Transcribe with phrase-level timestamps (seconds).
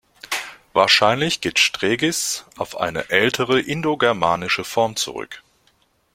[0.73, 5.43] Wahrscheinlich geht "Striegis" auf eine ältere indogermanische Form zurück.